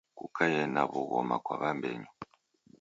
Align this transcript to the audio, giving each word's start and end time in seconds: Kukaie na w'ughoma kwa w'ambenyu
Kukaie 0.17 0.63
na 0.73 0.81
w'ughoma 0.91 1.35
kwa 1.45 1.55
w'ambenyu 1.61 2.09